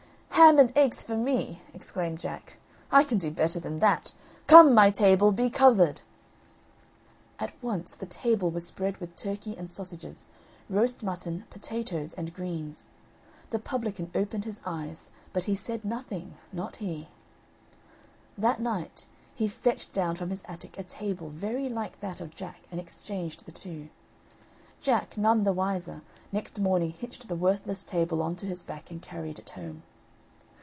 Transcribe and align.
"Ham 0.41 0.57
and 0.59 0.75
eggs 0.75 1.03
for 1.03 1.15
me!" 1.15 1.61
exclaimed 1.73 2.19
Jack. 2.19 2.57
"I 2.91 3.03
can 3.03 3.19
do 3.19 3.29
better 3.29 3.59
than 3.59 3.77
that. 3.79 4.11
Come, 4.47 4.73
my 4.73 4.89
table, 4.89 5.31
be 5.31 5.49
covered!" 5.51 6.01
At 7.37 7.53
once 7.61 7.93
the 7.95 8.07
table 8.07 8.49
was 8.49 8.65
spread 8.65 8.97
with 8.97 9.15
turkey 9.15 9.55
and 9.55 9.69
sausages, 9.69 10.27
roast 10.67 11.03
mutton, 11.03 11.45
potatoes, 11.51 12.13
and 12.15 12.33
greens. 12.33 12.89
The 13.51 13.59
publican 13.59 14.11
opened 14.15 14.45
his 14.45 14.59
eyes, 14.65 15.11
but 15.31 15.43
he 15.43 15.55
said 15.55 15.85
nothing, 15.85 16.35
not 16.51 16.77
he. 16.77 17.07
That 18.37 18.59
night 18.59 19.05
he 19.35 19.47
fetched 19.47 19.93
down 19.93 20.15
from 20.15 20.31
his 20.31 20.43
attic 20.47 20.75
a 20.77 20.83
table 20.83 21.29
very 21.29 21.69
like 21.69 21.99
that 21.99 22.19
of 22.19 22.35
Jack, 22.35 22.61
and 22.71 22.79
exchanged 22.79 23.45
the 23.45 23.51
two. 23.51 23.89
Jack, 24.81 25.17
none 25.17 25.43
the 25.43 25.53
wiser, 25.53 26.01
next 26.31 26.59
morning 26.59 26.89
hitched 26.89 27.27
the 27.27 27.35
worthless 27.35 27.83
table 27.85 28.21
on 28.23 28.35
to 28.37 28.47
his 28.47 28.63
back 28.63 28.89
and 28.89 29.01
carried 29.03 29.37
it 29.39 29.49
home. 29.51 29.83